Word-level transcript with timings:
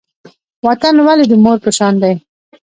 وطن 0.67 0.95
ولې 1.07 1.25
د 1.31 1.33
مور 1.43 1.57
په 1.63 1.71
شان 1.77 1.93
دی؟ 2.01 2.13